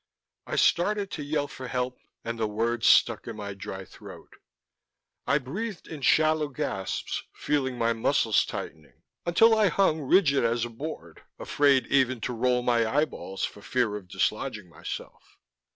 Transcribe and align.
I 0.47 0.55
started 0.55 1.11
to 1.11 1.23
yell 1.23 1.47
for 1.47 1.67
help, 1.67 1.99
and 2.25 2.39
the 2.39 2.47
words 2.47 2.87
stuck 2.87 3.27
in 3.27 3.35
my 3.35 3.53
dry 3.53 3.85
throat. 3.85 4.33
I 5.27 5.37
breathed 5.37 5.87
in 5.87 6.01
shallow 6.01 6.47
gasps, 6.47 7.21
feeling 7.35 7.77
my 7.77 7.93
muscles 7.93 8.43
tightening, 8.43 9.03
until 9.27 9.55
I 9.55 9.67
hung, 9.67 10.01
rigid 10.01 10.43
as 10.43 10.65
a 10.65 10.69
board, 10.69 11.21
afraid 11.37 11.85
even 11.85 12.19
to 12.21 12.33
roll 12.33 12.63
my 12.63 12.83
eyeballs 12.83 13.43
for 13.45 13.61
fear 13.61 13.95
of 13.95 14.07
dislodging 14.07 14.67
myself. 14.69 15.37